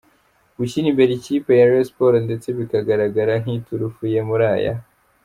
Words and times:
gushyira 0.57 0.85
imbere 0.91 1.11
ikipe 1.13 1.49
ya 1.59 1.67
Rayon 1.69 1.87
sport 1.89 2.15
ndetse 2.27 2.47
bikagaragara 2.57 3.33
nkiturufu 3.43 4.01
ye 4.13 4.21
muri 4.27 4.45
aya. 4.55 4.73